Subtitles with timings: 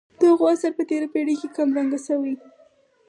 [0.19, 2.33] د هغو اثر په تېره پېړۍ کې کم رنګه شوی.